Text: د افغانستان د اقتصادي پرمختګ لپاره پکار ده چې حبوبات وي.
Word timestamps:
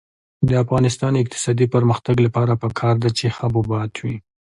د 0.47 0.49
افغانستان 0.63 1.11
د 1.13 1.17
اقتصادي 1.23 1.67
پرمختګ 1.75 2.15
لپاره 2.25 2.53
پکار 2.63 2.95
ده 3.03 3.09
چې 3.17 3.25
حبوبات 3.37 3.91
وي. 4.03 4.15